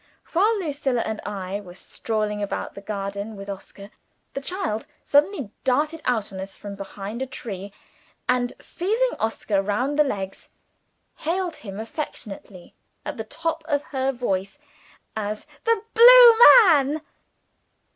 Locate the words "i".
1.27-1.61